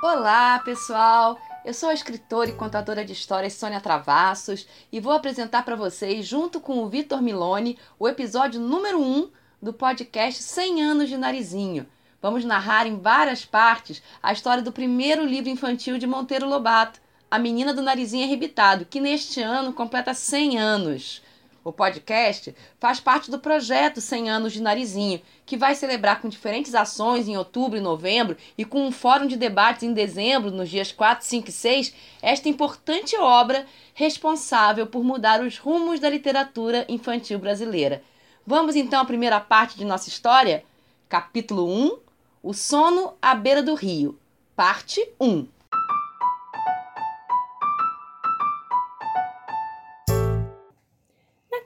Olá, 0.00 0.60
pessoal! 0.60 1.36
Eu 1.64 1.74
sou 1.74 1.88
a 1.88 1.94
escritora 1.94 2.48
e 2.48 2.54
contadora 2.54 3.04
de 3.04 3.12
histórias 3.12 3.54
Sônia 3.54 3.80
Travassos 3.80 4.64
e 4.92 5.00
vou 5.00 5.12
apresentar 5.12 5.64
para 5.64 5.74
vocês, 5.74 6.24
junto 6.24 6.60
com 6.60 6.78
o 6.78 6.88
Vitor 6.88 7.20
Milone, 7.20 7.76
o 7.98 8.06
episódio 8.06 8.60
número 8.60 9.02
1 9.02 9.28
do 9.60 9.72
podcast 9.72 10.40
100 10.40 10.82
anos 10.84 11.08
de 11.08 11.16
Narizinho. 11.16 11.84
Vamos 12.22 12.44
narrar 12.44 12.86
em 12.86 13.00
várias 13.00 13.44
partes 13.44 14.00
a 14.22 14.32
história 14.32 14.62
do 14.62 14.70
primeiro 14.70 15.26
livro 15.26 15.50
infantil 15.50 15.98
de 15.98 16.06
Monteiro 16.06 16.48
Lobato, 16.48 17.00
A 17.28 17.36
Menina 17.36 17.74
do 17.74 17.82
Narizinho 17.82 18.24
Arrebitado, 18.24 18.84
que 18.84 19.00
neste 19.00 19.42
ano 19.42 19.72
completa 19.72 20.14
100 20.14 20.58
anos. 20.60 21.22
O 21.64 21.72
podcast 21.72 22.54
faz 22.78 23.00
parte 23.00 23.30
do 23.30 23.38
projeto 23.38 24.00
100 24.00 24.30
anos 24.30 24.52
de 24.52 24.62
Narizinho, 24.62 25.20
que 25.44 25.56
vai 25.56 25.74
celebrar 25.74 26.20
com 26.20 26.28
diferentes 26.28 26.74
ações 26.74 27.28
em 27.28 27.36
outubro 27.36 27.76
e 27.76 27.80
novembro 27.80 28.36
e 28.56 28.64
com 28.64 28.86
um 28.86 28.92
fórum 28.92 29.26
de 29.26 29.36
debates 29.36 29.82
em 29.82 29.92
dezembro, 29.92 30.50
nos 30.50 30.68
dias 30.68 30.92
4, 30.92 31.26
5 31.26 31.48
e 31.48 31.52
6, 31.52 31.94
esta 32.22 32.48
importante 32.48 33.16
obra 33.16 33.66
responsável 33.92 34.86
por 34.86 35.02
mudar 35.02 35.42
os 35.42 35.58
rumos 35.58 35.98
da 36.00 36.08
literatura 36.08 36.86
infantil 36.88 37.38
brasileira. 37.38 38.02
Vamos 38.46 38.76
então 38.76 39.00
à 39.00 39.04
primeira 39.04 39.40
parte 39.40 39.76
de 39.76 39.84
nossa 39.84 40.08
história? 40.08 40.64
Capítulo 41.08 41.68
1 41.68 41.98
O 42.42 42.54
sono 42.54 43.14
à 43.20 43.34
beira 43.34 43.62
do 43.62 43.74
rio. 43.74 44.18
Parte 44.56 45.06
1 45.20 45.57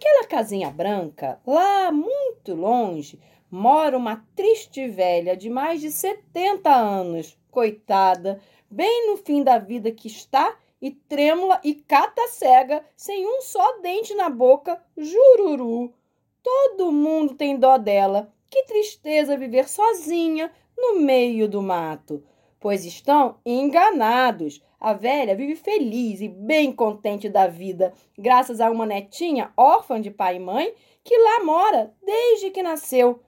Naquela 0.03 0.27
casinha 0.27 0.69
branca, 0.69 1.41
lá 1.47 1.93
muito 1.93 2.57
longe, 2.57 3.21
mora 3.49 3.97
uma 3.97 4.27
triste 4.35 4.89
velha 4.89 5.37
de 5.37 5.49
mais 5.49 5.81
de 5.81 5.93
70 5.93 6.69
anos, 6.69 7.39
coitada, 7.53 8.41
bem 8.69 9.07
no 9.07 9.17
fim 9.17 9.45
da 9.45 9.59
vida 9.59 9.93
que 9.93 10.09
está 10.09 10.57
e 10.81 10.91
trêmula 10.91 11.61
e 11.63 11.73
cata 11.73 12.27
cega, 12.27 12.85
sem 12.97 13.25
um 13.25 13.43
só 13.43 13.79
dente 13.79 14.13
na 14.17 14.29
boca, 14.29 14.83
jururu. 14.97 15.95
Todo 16.43 16.91
mundo 16.91 17.35
tem 17.35 17.57
dó 17.57 17.79
dela. 17.79 18.33
Que 18.51 18.65
tristeza 18.65 19.37
viver 19.37 19.69
sozinha 19.69 20.51
no 20.77 20.99
meio 20.99 21.49
do 21.49 21.63
mato. 21.63 22.25
Pois 22.59 22.85
estão 22.85 23.37
enganados. 23.47 24.61
A 24.85 24.95
velha 24.95 25.37
vive 25.37 25.55
feliz 25.55 26.21
e 26.21 26.27
bem 26.27 26.73
contente 26.73 27.29
da 27.29 27.47
vida, 27.47 27.95
graças 28.19 28.61
a 28.61 28.69
uma 28.69 28.85
netinha 28.85 29.53
órfã 29.57 30.01
de 30.01 30.11
pai 30.11 30.35
e 30.35 30.41
mãe 30.41 30.75
que 31.05 31.17
lá 31.17 31.45
mora 31.45 31.95
desde 32.05 32.51
que 32.51 32.65
nasceu. 32.65 33.21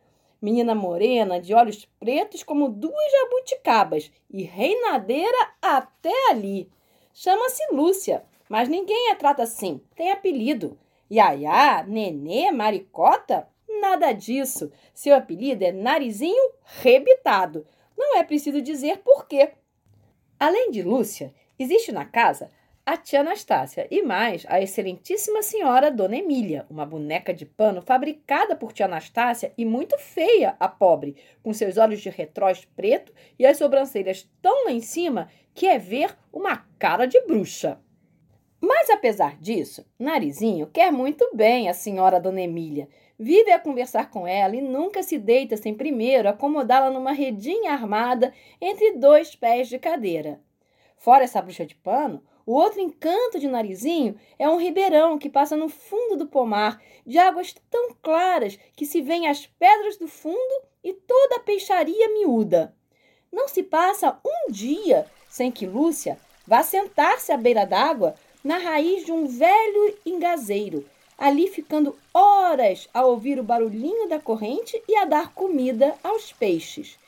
Menina 0.42 0.74
morena, 0.74 1.38
de 1.38 1.54
olhos 1.54 1.84
pretos 2.00 2.42
como 2.42 2.68
duas 2.68 3.12
jabuticabas 3.12 4.10
e 4.28 4.42
reinadeira 4.42 5.38
até 5.62 6.10
ali. 6.28 6.68
Chama-se 7.12 7.62
Lúcia, 7.72 8.24
mas 8.48 8.68
ninguém 8.68 9.12
a 9.12 9.14
trata 9.14 9.44
assim, 9.44 9.80
tem 9.94 10.10
apelido. 10.10 10.76
Yaya, 11.08 11.84
Nenê, 11.86 12.50
Maricota? 12.50 13.48
Nada 13.80 14.10
disso. 14.10 14.72
Seu 14.92 15.14
apelido 15.14 15.62
é 15.62 15.70
Narizinho 15.70 16.50
Rebitado. 16.80 17.64
Não 17.96 18.18
é 18.18 18.24
preciso 18.24 18.60
dizer 18.60 19.02
por 19.04 19.28
quê. 19.28 19.52
Além 20.36 20.72
de 20.72 20.82
Lúcia, 20.82 21.32
existe 21.58 21.92
na 21.92 22.04
casa 22.04 22.50
a 22.86 22.98
tia 22.98 23.20
Anastácia 23.20 23.88
e 23.90 24.02
mais 24.02 24.44
a 24.46 24.60
excelentíssima 24.60 25.42
senhora 25.42 25.90
Dona 25.90 26.16
Emília, 26.16 26.66
uma 26.68 26.84
boneca 26.84 27.32
de 27.32 27.46
pano 27.46 27.80
fabricada 27.80 28.54
por 28.54 28.74
tia 28.74 28.84
Anastácia 28.84 29.54
e 29.56 29.64
muito 29.64 29.96
feia, 29.96 30.54
a 30.60 30.68
pobre, 30.68 31.16
com 31.42 31.50
seus 31.54 31.78
olhos 31.78 32.02
de 32.02 32.10
retróis 32.10 32.66
preto 32.76 33.10
e 33.38 33.46
as 33.46 33.56
sobrancelhas 33.56 34.30
tão 34.42 34.66
lá 34.66 34.70
em 34.70 34.82
cima 34.82 35.30
que 35.54 35.66
é 35.66 35.78
ver 35.78 36.14
uma 36.30 36.66
cara 36.78 37.06
de 37.06 37.18
bruxa. 37.22 37.80
Mas 38.60 38.90
apesar 38.90 39.38
disso, 39.38 39.86
Narizinho 39.98 40.66
quer 40.66 40.92
muito 40.92 41.30
bem 41.34 41.70
a 41.70 41.74
senhora 41.74 42.20
Dona 42.20 42.42
Emília. 42.42 42.86
Vive 43.18 43.50
a 43.50 43.58
conversar 43.58 44.10
com 44.10 44.26
ela 44.26 44.56
e 44.56 44.60
nunca 44.60 45.02
se 45.02 45.18
deita 45.18 45.56
sem 45.56 45.72
primeiro 45.72 46.28
acomodá-la 46.28 46.90
numa 46.90 47.12
redinha 47.12 47.72
armada 47.72 48.32
entre 48.60 48.98
dois 48.98 49.34
pés 49.34 49.68
de 49.68 49.78
cadeira. 49.78 50.38
Fora 50.96 51.24
essa 51.24 51.42
bruxa 51.42 51.66
de 51.66 51.74
pano, 51.74 52.22
o 52.46 52.52
outro 52.52 52.80
encanto 52.80 53.38
de 53.38 53.48
Narizinho 53.48 54.18
é 54.38 54.48
um 54.48 54.58
ribeirão 54.58 55.18
que 55.18 55.30
passa 55.30 55.56
no 55.56 55.68
fundo 55.68 56.16
do 56.16 56.26
pomar, 56.26 56.80
de 57.06 57.18
águas 57.18 57.54
tão 57.70 57.94
claras 58.02 58.58
que 58.76 58.84
se 58.84 59.00
vêem 59.00 59.28
as 59.28 59.46
pedras 59.46 59.96
do 59.96 60.06
fundo 60.06 60.62
e 60.82 60.92
toda 60.92 61.36
a 61.36 61.40
peixaria 61.40 62.08
miúda. 62.10 62.74
Não 63.32 63.48
se 63.48 63.62
passa 63.62 64.18
um 64.24 64.52
dia 64.52 65.06
sem 65.28 65.50
que 65.50 65.66
Lúcia 65.66 66.18
vá 66.46 66.62
sentar-se 66.62 67.32
à 67.32 67.36
beira 67.36 67.64
d'água 67.64 68.14
na 68.44 68.58
raiz 68.58 69.04
de 69.04 69.10
um 69.10 69.26
velho 69.26 69.98
engazeiro, 70.04 70.86
ali 71.16 71.48
ficando 71.48 71.96
horas 72.12 72.88
a 72.92 73.04
ouvir 73.04 73.40
o 73.40 73.42
barulhinho 73.42 74.06
da 74.08 74.20
corrente 74.20 74.80
e 74.86 74.94
a 74.96 75.06
dar 75.06 75.32
comida 75.32 75.94
aos 76.04 76.32
peixes. 76.32 76.98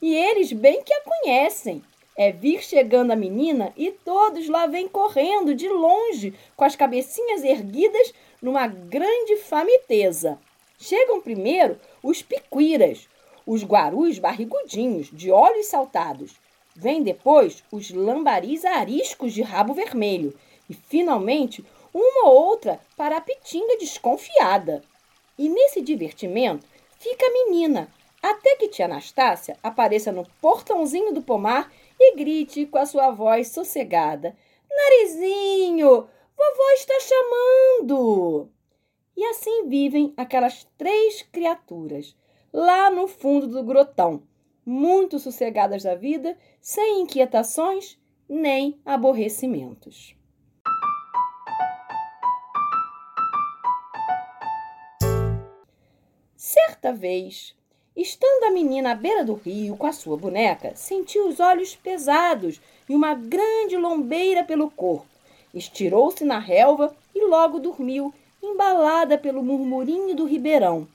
E 0.00 0.14
eles 0.14 0.52
bem 0.52 0.82
que 0.82 0.94
a 0.94 1.02
conhecem. 1.02 1.82
É 2.16 2.30
vir 2.30 2.62
chegando 2.62 3.10
a 3.10 3.16
menina 3.16 3.72
e 3.76 3.90
todos 3.90 4.48
lá 4.48 4.66
vêm 4.66 4.86
correndo 4.86 5.54
de 5.54 5.68
longe, 5.68 6.32
com 6.56 6.64
as 6.64 6.76
cabecinhas 6.76 7.42
erguidas 7.42 8.14
numa 8.40 8.68
grande 8.68 9.36
famiteza. 9.36 10.38
Chegam 10.78 11.20
primeiro 11.20 11.78
os 12.02 12.22
picuiras, 12.22 13.08
os 13.44 13.64
guarus 13.64 14.18
barrigudinhos, 14.18 15.08
de 15.12 15.30
olhos 15.30 15.66
saltados. 15.66 16.32
Vêm 16.76 17.02
depois 17.02 17.64
os 17.72 17.90
lambaris 17.90 18.64
ariscos 18.64 19.32
de 19.32 19.42
rabo 19.42 19.74
vermelho 19.74 20.34
e, 20.68 20.74
finalmente, 20.74 21.64
uma 21.92 22.28
ou 22.28 22.48
outra 22.48 22.80
para 22.96 23.16
a 23.16 23.20
pitinga 23.20 23.76
desconfiada. 23.78 24.82
E 25.36 25.48
nesse 25.48 25.80
divertimento 25.80 26.66
fica 26.98 27.26
a 27.26 27.30
menina, 27.30 27.88
até 28.22 28.56
que 28.56 28.68
tia 28.68 28.86
Anastácia 28.86 29.56
apareça 29.62 30.10
no 30.10 30.26
portãozinho 30.40 31.12
do 31.12 31.22
pomar 31.22 31.70
e 31.98 32.16
grite 32.16 32.66
com 32.66 32.78
a 32.78 32.86
sua 32.86 33.10
voz 33.10 33.48
sossegada: 33.48 34.36
Narizinho, 34.70 35.88
vovó 35.88 36.70
está 36.74 36.94
chamando! 37.00 38.48
E 39.16 39.24
assim 39.26 39.68
vivem 39.68 40.12
aquelas 40.16 40.64
três 40.76 41.22
criaturas, 41.22 42.16
lá 42.52 42.90
no 42.90 43.06
fundo 43.06 43.46
do 43.46 43.62
grotão, 43.62 44.22
muito 44.66 45.18
sossegadas 45.18 45.82
da 45.82 45.94
vida, 45.94 46.36
sem 46.60 47.02
inquietações 47.02 47.98
nem 48.28 48.80
aborrecimentos. 48.84 50.16
Certa 56.34 56.92
vez, 56.92 57.56
estando 57.96 58.44
a 58.44 58.50
menina 58.50 58.92
à 58.92 58.94
beira 58.94 59.24
do 59.24 59.34
rio 59.34 59.76
com 59.76 59.86
a 59.86 59.92
sua 59.92 60.16
boneca, 60.16 60.74
sentiu 60.74 61.28
os 61.28 61.38
olhos 61.38 61.76
pesados 61.76 62.60
e 62.88 62.94
uma 62.94 63.14
grande 63.14 63.76
lombeira 63.76 64.42
pelo 64.42 64.70
corpo. 64.70 65.06
Estirou-se 65.54 66.24
na 66.24 66.38
relva 66.38 66.94
e 67.14 67.24
logo 67.24 67.60
dormiu, 67.60 68.12
embalada 68.42 69.16
pelo 69.16 69.42
murmurinho 69.42 70.14
do 70.14 70.24
ribeirão. 70.24 70.88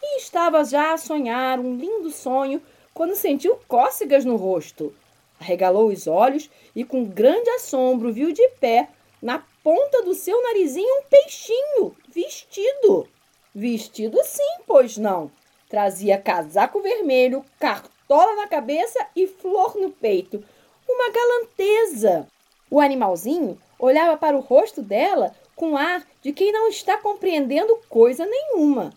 E 0.00 0.18
estava 0.18 0.64
já 0.64 0.92
a 0.92 0.98
sonhar 0.98 1.58
um 1.58 1.76
lindo 1.76 2.10
sonho 2.10 2.62
quando 2.94 3.16
sentiu 3.16 3.58
cócegas 3.66 4.24
no 4.24 4.36
rosto. 4.36 4.94
Arregalou 5.40 5.88
os 5.88 6.06
olhos 6.06 6.48
e, 6.74 6.84
com 6.84 7.04
grande 7.04 7.50
assombro, 7.50 8.12
viu 8.12 8.32
de 8.32 8.48
pé, 8.60 8.88
na 9.20 9.44
ponta 9.62 10.02
do 10.02 10.14
seu 10.14 10.40
narizinho, 10.42 11.00
um 11.00 11.02
peixinho 11.10 11.96
vestido. 12.08 13.08
Vestido 13.58 14.22
sim, 14.22 14.60
pois 14.66 14.98
não. 14.98 15.30
Trazia 15.66 16.18
casaco 16.18 16.82
vermelho, 16.82 17.42
cartola 17.58 18.36
na 18.36 18.46
cabeça 18.46 19.06
e 19.16 19.26
flor 19.26 19.74
no 19.76 19.90
peito. 19.90 20.44
Uma 20.86 21.10
galanteza. 21.10 22.26
O 22.70 22.78
animalzinho 22.78 23.58
olhava 23.78 24.14
para 24.18 24.36
o 24.36 24.40
rosto 24.40 24.82
dela 24.82 25.34
com 25.54 25.74
ar 25.74 26.06
de 26.20 26.34
quem 26.34 26.52
não 26.52 26.68
está 26.68 26.98
compreendendo 26.98 27.78
coisa 27.88 28.26
nenhuma. 28.26 28.92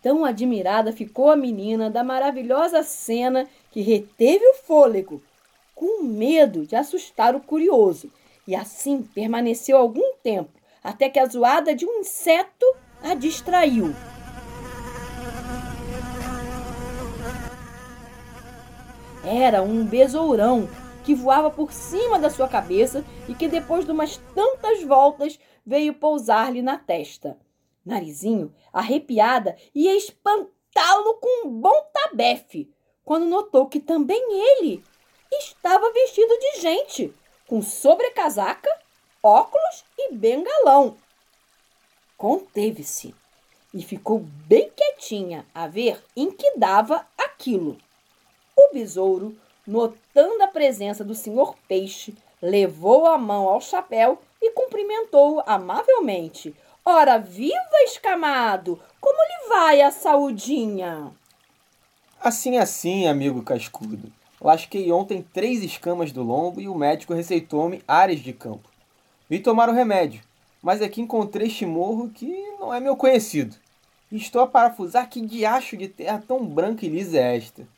Tão 0.00 0.24
admirada 0.24 0.92
ficou 0.92 1.28
a 1.28 1.36
menina 1.36 1.90
da 1.90 2.04
maravilhosa 2.04 2.84
cena 2.84 3.48
que 3.72 3.80
reteve 3.80 4.46
o 4.46 4.54
fôlego, 4.54 5.20
com 5.74 6.04
medo 6.04 6.64
de 6.64 6.76
assustar 6.76 7.34
o 7.34 7.40
curioso, 7.40 8.12
e 8.46 8.54
assim 8.54 9.02
permaneceu 9.02 9.76
algum 9.76 10.14
tempo, 10.22 10.52
até 10.84 11.08
que 11.08 11.18
a 11.18 11.26
zoada 11.26 11.74
de 11.74 11.84
um 11.84 11.98
inseto 11.98 12.64
a 13.04 13.14
distraiu. 13.14 13.94
Era 19.22 19.62
um 19.62 19.84
besourão 19.84 20.68
que 21.04 21.14
voava 21.14 21.50
por 21.50 21.70
cima 21.70 22.18
da 22.18 22.30
sua 22.30 22.48
cabeça 22.48 23.04
e 23.28 23.34
que, 23.34 23.46
depois 23.46 23.84
de 23.84 23.92
umas 23.92 24.16
tantas 24.34 24.82
voltas, 24.82 25.38
veio 25.64 25.94
pousar-lhe 25.94 26.62
na 26.62 26.78
testa. 26.78 27.38
Narizinho, 27.84 28.54
arrepiada, 28.72 29.54
ia 29.74 29.94
espantá-lo 29.94 31.14
com 31.20 31.46
um 31.46 31.50
bom 31.60 31.90
tabefe, 31.92 32.72
quando 33.04 33.26
notou 33.26 33.66
que 33.66 33.80
também 33.80 34.22
ele 34.30 34.82
estava 35.30 35.92
vestido 35.92 36.38
de 36.38 36.60
gente, 36.60 37.14
com 37.46 37.60
sobrecasaca, 37.60 38.70
óculos 39.22 39.84
e 39.98 40.14
bengalão. 40.14 40.96
Conteve-se 42.24 43.14
e 43.74 43.82
ficou 43.82 44.20
bem 44.48 44.70
quietinha 44.74 45.44
a 45.54 45.66
ver 45.66 46.02
em 46.16 46.30
que 46.30 46.56
dava 46.56 47.06
aquilo. 47.18 47.76
O 48.56 48.72
besouro, 48.72 49.36
notando 49.66 50.42
a 50.42 50.46
presença 50.46 51.04
do 51.04 51.14
senhor 51.14 51.54
peixe, 51.68 52.14
levou 52.40 53.04
a 53.04 53.18
mão 53.18 53.46
ao 53.46 53.60
chapéu 53.60 54.22
e 54.40 54.50
cumprimentou-o 54.52 55.42
amavelmente. 55.44 56.56
Ora, 56.82 57.18
viva, 57.18 57.82
escamado! 57.84 58.80
Como 58.98 59.18
lhe 59.18 59.48
vai 59.50 59.82
a 59.82 59.90
saudinha? 59.90 61.12
Assim, 62.18 62.56
assim, 62.56 63.06
amigo 63.06 63.42
cascudo. 63.42 64.10
Lasquei 64.40 64.90
ontem 64.90 65.22
três 65.30 65.62
escamas 65.62 66.10
do 66.10 66.22
lombo 66.22 66.58
e 66.58 66.68
o 66.68 66.74
médico 66.74 67.12
receitou-me 67.12 67.82
áreas 67.86 68.20
de 68.20 68.32
campo. 68.32 68.70
Vim 69.28 69.42
tomar 69.42 69.68
o 69.68 69.74
remédio, 69.74 70.22
mas 70.64 70.80
aqui 70.80 71.02
encontrei 71.02 71.48
este 71.48 71.66
morro 71.66 72.08
que 72.08 72.26
não 72.58 72.72
é 72.72 72.80
meu 72.80 72.96
conhecido. 72.96 73.54
Estou 74.10 74.40
a 74.40 74.46
parafusar 74.46 75.10
que 75.10 75.20
diacho 75.20 75.76
de 75.76 75.88
terra 75.88 76.24
tão 76.26 76.46
branca 76.46 76.86
e 76.86 76.88
lisa 76.88 77.18
é 77.18 77.36
esta. 77.36 77.68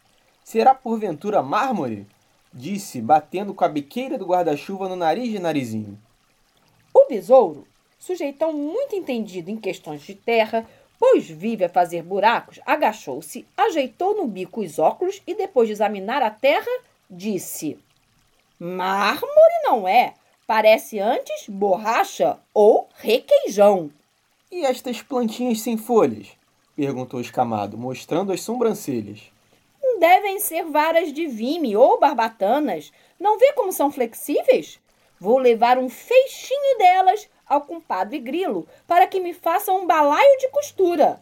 Será 0.44 0.72
porventura 0.72 1.42
mármore? 1.42 2.06
Disse, 2.54 3.00
batendo 3.00 3.52
com 3.52 3.64
a 3.64 3.68
biqueira 3.68 4.16
do 4.16 4.24
guarda-chuva 4.24 4.88
no 4.88 4.94
nariz 4.94 5.28
de 5.32 5.40
narizinho. 5.40 5.98
O 6.94 7.08
besouro, 7.08 7.66
sujeitão 7.98 8.52
muito 8.52 8.94
entendido 8.94 9.50
em 9.50 9.56
questões 9.56 10.02
de 10.02 10.14
terra, 10.14 10.64
pois 10.96 11.28
vive 11.28 11.64
a 11.64 11.68
fazer 11.68 12.04
buracos, 12.04 12.60
agachou-se, 12.64 13.44
ajeitou 13.56 14.16
no 14.16 14.28
bico 14.28 14.60
os 14.60 14.78
óculos 14.78 15.20
e, 15.26 15.34
depois 15.34 15.66
de 15.66 15.72
examinar 15.72 16.22
a 16.22 16.30
terra, 16.30 16.70
disse: 17.10 17.80
Mármore 18.60 19.62
não 19.64 19.88
é. 19.88 20.14
Parece 20.46 21.00
antes 21.00 21.48
borracha 21.48 22.38
ou 22.54 22.88
requeijão. 22.94 23.90
E 24.50 24.64
estas 24.64 25.02
plantinhas 25.02 25.60
sem 25.60 25.76
folhas? 25.76 26.28
perguntou 26.76 27.20
escamado, 27.20 27.76
mostrando 27.76 28.32
as 28.32 28.42
sobrancelhas. 28.42 29.22
Devem 29.98 30.38
ser 30.38 30.64
varas 30.64 31.12
de 31.12 31.26
vime 31.26 31.76
ou 31.76 31.98
barbatanas. 31.98 32.92
Não 33.18 33.38
vê 33.38 33.52
como 33.54 33.72
são 33.72 33.90
flexíveis? 33.90 34.78
Vou 35.18 35.38
levar 35.38 35.78
um 35.78 35.88
feixinho 35.88 36.78
delas 36.78 37.28
ao 37.44 37.62
compadre 37.62 38.20
Grilo 38.20 38.68
para 38.86 39.06
que 39.06 39.18
me 39.18 39.34
faça 39.34 39.72
um 39.72 39.84
balaio 39.84 40.38
de 40.38 40.48
costura. 40.50 41.18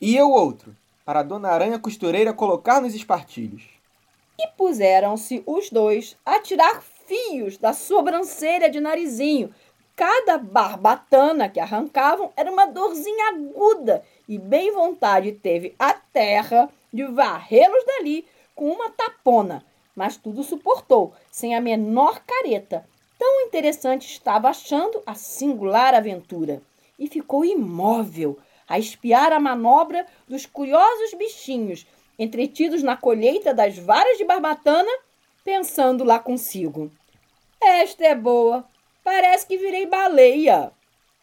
E 0.00 0.14
eu 0.14 0.30
outro, 0.30 0.76
para 1.04 1.20
a 1.20 1.24
dona 1.24 1.48
Aranha 1.48 1.80
Costureira 1.80 2.32
colocar 2.32 2.80
nos 2.80 2.94
espartilhos. 2.94 3.64
E 4.38 4.46
puseram-se 4.56 5.42
os 5.46 5.68
dois 5.68 6.16
a 6.24 6.38
tirar 6.38 6.80
fios 7.08 7.58
da 7.58 7.72
sobrancelha 7.72 8.70
de 8.70 8.78
narizinho. 8.78 9.52
Cada 9.96 10.38
barbatana 10.38 11.48
que 11.48 11.58
arrancavam 11.58 12.32
era 12.36 12.52
uma 12.52 12.66
dorzinha 12.66 13.30
aguda 13.30 14.04
e 14.28 14.38
bem 14.38 14.70
vontade 14.70 15.32
teve 15.32 15.74
a 15.76 15.92
terra 15.92 16.70
de 16.92 17.04
varrê-los 17.04 17.84
dali 17.84 18.24
com 18.54 18.70
uma 18.70 18.90
tapona. 18.90 19.64
Mas 19.96 20.16
tudo 20.16 20.44
suportou, 20.44 21.12
sem 21.32 21.56
a 21.56 21.60
menor 21.60 22.20
careta, 22.24 22.86
Tão 23.18 23.40
interessante 23.40 24.06
estava 24.06 24.48
achando 24.48 25.02
a 25.04 25.14
singular 25.14 25.92
aventura 25.92 26.62
e 26.96 27.08
ficou 27.08 27.44
imóvel 27.44 28.38
a 28.68 28.78
espiar 28.78 29.32
a 29.32 29.40
manobra 29.40 30.06
dos 30.28 30.46
curiosos 30.46 31.14
bichinhos 31.14 31.84
entretidos 32.16 32.80
na 32.82 32.96
colheita 32.96 33.52
das 33.52 33.76
varas 33.76 34.16
de 34.18 34.24
barbatana, 34.24 34.90
pensando 35.44 36.04
lá 36.04 36.20
consigo: 36.20 36.92
Esta 37.60 38.06
é 38.06 38.14
boa, 38.14 38.64
parece 39.02 39.46
que 39.46 39.58
virei 39.58 39.86
baleia. 39.86 40.72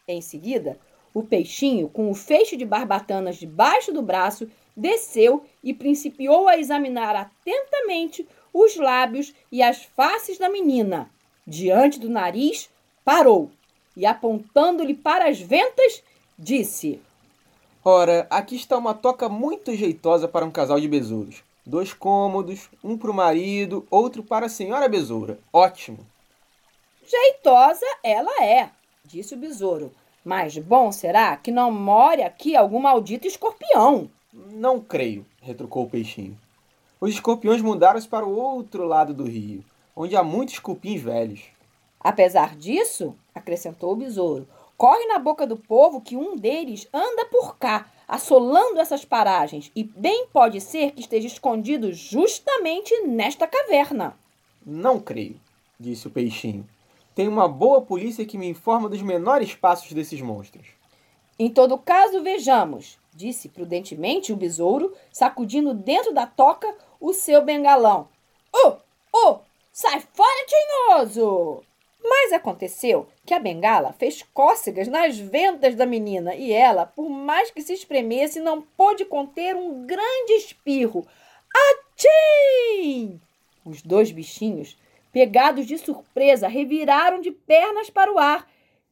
Em 0.06 0.20
seguida, 0.20 0.78
o 1.12 1.22
peixinho, 1.22 1.88
com 1.88 2.10
o 2.10 2.14
feixe 2.14 2.56
de 2.56 2.64
barbatanas 2.64 3.36
debaixo 3.36 3.92
do 3.92 4.02
braço, 4.02 4.48
desceu 4.76 5.44
e 5.62 5.72
principiou 5.72 6.48
a 6.48 6.58
examinar 6.58 7.16
atentamente 7.16 8.26
os 8.52 8.76
lábios 8.76 9.34
e 9.50 9.62
as 9.62 9.84
faces 9.84 10.38
da 10.38 10.48
menina 10.48 11.10
diante 11.46 12.00
do 12.00 12.10
nariz, 12.10 12.68
parou 13.04 13.50
e, 13.96 14.04
apontando-lhe 14.04 14.94
para 14.94 15.28
as 15.28 15.40
ventas, 15.40 16.02
disse: 16.38 17.00
Ora, 17.84 18.26
aqui 18.28 18.56
está 18.56 18.76
uma 18.76 18.92
toca 18.92 19.28
muito 19.28 19.74
jeitosa 19.74 20.26
para 20.26 20.44
um 20.44 20.50
casal 20.50 20.80
de 20.80 20.88
besouros. 20.88 21.44
Dois 21.64 21.92
cômodos, 21.92 22.68
um 22.82 22.96
para 22.98 23.10
o 23.10 23.14
marido, 23.14 23.86
outro 23.90 24.22
para 24.22 24.46
a 24.46 24.50
senhora 24.50 24.88
besoura. 24.88 25.38
Ótimo! 25.52 25.98
Jeitosa 27.06 27.86
ela 28.02 28.42
é, 28.42 28.70
disse 29.04 29.34
o 29.34 29.38
besouro. 29.38 29.92
Mas 30.24 30.58
bom 30.58 30.90
será 30.90 31.36
que 31.36 31.52
não 31.52 31.70
more 31.70 32.22
aqui 32.22 32.56
algum 32.56 32.80
maldito 32.80 33.26
escorpião. 33.26 34.10
Não 34.32 34.80
creio, 34.80 35.24
retrucou 35.40 35.84
o 35.84 35.90
peixinho. 35.90 36.36
Os 37.00 37.10
escorpiões 37.10 37.62
mudaram-se 37.62 38.08
para 38.08 38.26
o 38.26 38.36
outro 38.36 38.84
lado 38.84 39.14
do 39.14 39.24
rio 39.24 39.64
onde 39.96 40.14
há 40.14 40.22
muitos 40.22 40.58
cupins 40.58 41.00
velhos. 41.00 41.44
Apesar 41.98 42.54
disso, 42.54 43.16
acrescentou 43.34 43.92
o 43.92 43.96
besouro, 43.96 44.46
corre 44.76 45.06
na 45.06 45.18
boca 45.18 45.46
do 45.46 45.56
povo 45.56 46.02
que 46.02 46.14
um 46.14 46.36
deles 46.36 46.86
anda 46.92 47.24
por 47.24 47.56
cá, 47.56 47.90
assolando 48.06 48.78
essas 48.78 49.04
paragens, 49.04 49.72
e 49.74 49.82
bem 49.82 50.26
pode 50.30 50.60
ser 50.60 50.92
que 50.92 51.00
esteja 51.00 51.26
escondido 51.26 51.92
justamente 51.92 52.94
nesta 53.06 53.46
caverna. 53.46 54.14
Não 54.64 55.00
creio, 55.00 55.40
disse 55.80 56.06
o 56.06 56.10
peixinho. 56.10 56.68
Tem 57.16 57.26
uma 57.26 57.48
boa 57.48 57.82
polícia 57.82 58.24
que 58.24 58.38
me 58.38 58.46
informa 58.46 58.88
dos 58.88 59.02
menores 59.02 59.56
passos 59.56 59.92
desses 59.92 60.20
monstros. 60.20 60.68
Em 61.36 61.50
todo 61.50 61.76
caso, 61.76 62.22
vejamos, 62.22 62.96
disse 63.12 63.48
prudentemente 63.48 64.32
o 64.32 64.36
besouro, 64.36 64.94
sacudindo 65.10 65.74
dentro 65.74 66.14
da 66.14 66.26
toca 66.26 66.72
o 67.00 67.12
seu 67.12 67.42
bengalão. 67.42 68.08
Oh, 68.54 68.76
oh, 69.12 69.38
Sai 69.78 70.00
fora, 70.00 70.46
tinhoso! 70.46 71.62
Mas 72.02 72.32
aconteceu 72.32 73.06
que 73.26 73.34
a 73.34 73.38
bengala 73.38 73.92
fez 73.92 74.22
cócegas 74.32 74.88
nas 74.88 75.18
ventas 75.18 75.74
da 75.74 75.84
menina 75.84 76.34
e 76.34 76.50
ela, 76.50 76.86
por 76.86 77.10
mais 77.10 77.50
que 77.50 77.60
se 77.60 77.74
espremesse, 77.74 78.40
não 78.40 78.62
pôde 78.62 79.04
conter 79.04 79.54
um 79.54 79.86
grande 79.86 80.32
espirro. 80.32 81.06
Atim! 81.54 83.20
Os 83.66 83.82
dois 83.82 84.10
bichinhos, 84.10 84.78
pegados 85.16 85.64
de 85.64 85.78
surpresa, 85.78 86.46
reviraram 86.46 87.22
de 87.22 87.30
pernas 87.30 87.88
para 87.88 88.12
o 88.12 88.18
ar, 88.18 88.46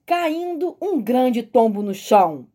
caindo 0.06 0.74
um 0.80 0.98
grande 0.98 1.42
tombo 1.42 1.82
no 1.82 1.92
chão. 1.92 2.48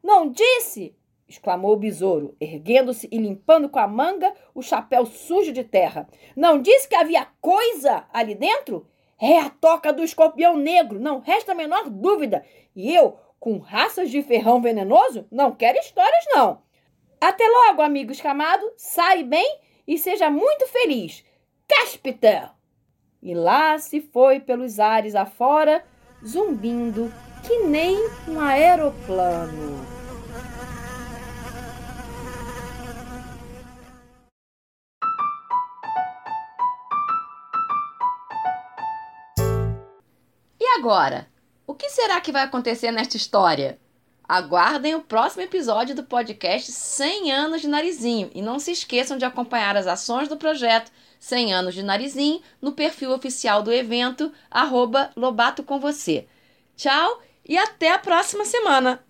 Não 0.00 0.30
disse? 0.30 0.94
exclamou 1.26 1.72
o 1.72 1.76
besouro, 1.76 2.36
erguendo-se 2.40 3.08
e 3.10 3.18
limpando 3.18 3.68
com 3.68 3.80
a 3.80 3.88
manga 3.88 4.32
o 4.54 4.62
chapéu 4.62 5.06
sujo 5.06 5.52
de 5.52 5.64
terra. 5.64 6.08
Não 6.36 6.62
disse 6.62 6.88
que 6.88 6.94
havia 6.94 7.26
coisa 7.40 8.06
ali 8.12 8.36
dentro? 8.36 8.86
É 9.20 9.40
a 9.40 9.50
toca 9.50 9.92
do 9.92 10.04
escorpião 10.04 10.56
negro, 10.56 11.00
não 11.00 11.18
resta 11.18 11.50
a 11.50 11.56
menor 11.56 11.90
dúvida. 11.90 12.46
E 12.76 12.94
eu, 12.94 13.18
com 13.40 13.58
raças 13.58 14.08
de 14.08 14.22
ferrão 14.22 14.62
venenoso, 14.62 15.26
não 15.32 15.50
quero 15.50 15.80
histórias, 15.80 16.24
não. 16.28 16.62
Até 17.20 17.44
logo, 17.48 17.82
amigo 17.82 18.12
escamado, 18.12 18.72
sai 18.76 19.24
bem 19.24 19.58
e 19.84 19.98
seja 19.98 20.30
muito 20.30 20.68
feliz. 20.68 21.24
Cáspita! 21.70 22.50
E 23.22 23.34
lá 23.34 23.78
se 23.78 24.00
foi 24.00 24.40
pelos 24.40 24.80
ares 24.80 25.14
afora, 25.14 25.84
zumbindo 26.26 27.12
que 27.46 27.60
nem 27.60 27.96
um 28.28 28.40
aeroplano. 28.40 30.00
agora? 40.80 41.28
O 41.66 41.74
que 41.74 41.90
será 41.90 42.20
que 42.20 42.32
vai 42.32 42.42
acontecer 42.42 42.90
nesta 42.90 43.16
história? 43.16 43.78
Aguardem 44.30 44.94
o 44.94 45.00
próximo 45.00 45.42
episódio 45.42 45.92
do 45.92 46.04
podcast 46.04 46.70
100 46.70 47.32
anos 47.32 47.60
de 47.62 47.66
narizinho 47.66 48.30
e 48.32 48.40
não 48.40 48.60
se 48.60 48.70
esqueçam 48.70 49.18
de 49.18 49.24
acompanhar 49.24 49.76
as 49.76 49.88
ações 49.88 50.28
do 50.28 50.36
projeto 50.36 50.92
100 51.18 51.52
anos 51.52 51.74
de 51.74 51.82
narizinho 51.82 52.40
no 52.62 52.70
perfil 52.70 53.10
oficial 53.10 53.60
do 53.60 53.72
evento 53.72 54.32
arroba 54.48 55.10
Lobato 55.16 55.64
com 55.64 55.80
você. 55.80 56.28
Tchau 56.76 57.20
e 57.44 57.58
até 57.58 57.92
a 57.92 57.98
próxima 57.98 58.44
semana! 58.44 59.04